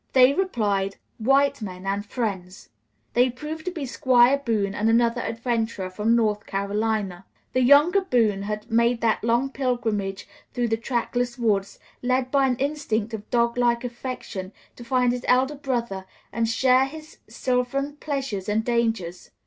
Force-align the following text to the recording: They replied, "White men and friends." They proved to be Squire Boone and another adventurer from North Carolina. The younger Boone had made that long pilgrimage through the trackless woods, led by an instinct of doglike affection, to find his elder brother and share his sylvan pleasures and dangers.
They 0.13 0.33
replied, 0.33 0.95
"White 1.19 1.61
men 1.61 1.85
and 1.85 2.03
friends." 2.03 2.69
They 3.13 3.29
proved 3.29 3.65
to 3.65 3.71
be 3.71 3.85
Squire 3.85 4.41
Boone 4.43 4.73
and 4.73 4.89
another 4.89 5.21
adventurer 5.21 5.91
from 5.91 6.15
North 6.15 6.47
Carolina. 6.47 7.27
The 7.53 7.61
younger 7.61 8.01
Boone 8.01 8.41
had 8.41 8.71
made 8.71 9.01
that 9.01 9.23
long 9.23 9.51
pilgrimage 9.51 10.27
through 10.55 10.69
the 10.69 10.75
trackless 10.77 11.37
woods, 11.37 11.77
led 12.01 12.31
by 12.31 12.47
an 12.47 12.55
instinct 12.55 13.13
of 13.13 13.29
doglike 13.29 13.83
affection, 13.83 14.53
to 14.75 14.83
find 14.83 15.11
his 15.11 15.23
elder 15.27 15.53
brother 15.53 16.07
and 16.33 16.49
share 16.49 16.85
his 16.85 17.19
sylvan 17.27 17.97
pleasures 17.97 18.49
and 18.49 18.65
dangers. 18.65 19.29